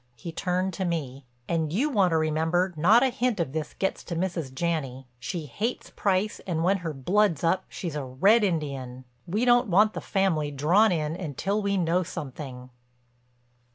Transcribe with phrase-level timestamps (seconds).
[0.15, 1.25] He turned to me.
[1.47, 4.51] "And you want to remember not a hint of this gets to Mrs.
[4.51, 5.05] Janney.
[5.19, 9.05] She hates Price and when her blood's up she's a red Indian.
[9.27, 12.71] We don't want the family drawn in until we know something."